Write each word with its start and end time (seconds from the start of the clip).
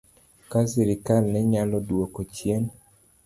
Ka 0.49 0.59
sirkal 0.71 1.23
ne 1.31 1.39
nyalo 1.51 1.77
dwoko 1.87 2.19
chien 2.35 2.63